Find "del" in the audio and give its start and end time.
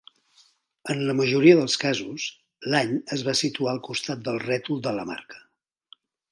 4.31-4.43